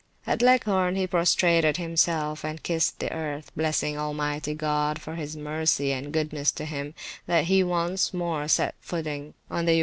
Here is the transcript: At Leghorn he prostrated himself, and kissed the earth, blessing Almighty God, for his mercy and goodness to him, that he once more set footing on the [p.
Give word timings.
At 0.25 0.41
Leghorn 0.41 0.95
he 0.95 1.05
prostrated 1.05 1.77
himself, 1.77 2.43
and 2.43 2.63
kissed 2.63 2.97
the 2.97 3.13
earth, 3.13 3.51
blessing 3.55 3.99
Almighty 3.99 4.55
God, 4.55 4.99
for 4.99 5.13
his 5.13 5.35
mercy 5.37 5.91
and 5.91 6.11
goodness 6.11 6.49
to 6.53 6.65
him, 6.65 6.95
that 7.27 7.45
he 7.45 7.63
once 7.63 8.11
more 8.11 8.47
set 8.47 8.73
footing 8.79 9.35
on 9.51 9.65
the 9.65 9.73
[p. 9.73 9.79